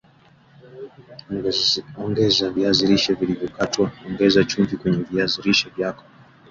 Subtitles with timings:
[2.03, 6.03] Ongeza viazi lishe vilivyokatwa Ongeza chumvi kenye viazi lishe vyako